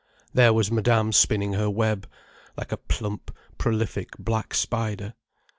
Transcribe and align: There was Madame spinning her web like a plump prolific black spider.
There 0.33 0.51
was 0.51 0.71
Madame 0.71 1.11
spinning 1.11 1.53
her 1.53 1.69
web 1.69 2.09
like 2.57 2.71
a 2.71 2.77
plump 2.77 3.29
prolific 3.59 4.17
black 4.17 4.55
spider. 4.55 5.13